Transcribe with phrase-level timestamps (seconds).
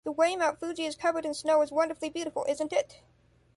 [0.03, 3.01] The way Mount Fuji is covered in snow is wonderfully beautiful, isn’t it?